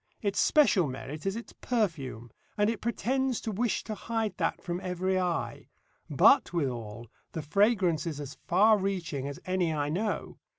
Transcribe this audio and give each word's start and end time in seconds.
Its 0.23 0.39
special 0.39 0.87
merit 0.87 1.27
is 1.27 1.35
its 1.35 1.53
perfume, 1.53 2.31
and 2.57 2.71
it 2.71 2.81
pretends 2.81 3.39
to 3.39 3.51
wish 3.51 3.83
to 3.83 3.93
hide 3.93 4.35
that 4.37 4.59
from 4.59 4.79
every 4.81 5.19
eye. 5.19 5.67
But, 6.09 6.51
withal, 6.51 7.05
the 7.33 7.43
fragrance 7.43 8.07
is 8.07 8.19
as 8.19 8.33
far 8.47 8.79
reaching 8.79 9.27
as 9.27 9.39
any 9.45 9.71
I 9.71 9.89
know. 9.89 10.39